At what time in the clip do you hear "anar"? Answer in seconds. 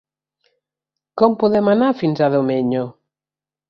1.77-1.93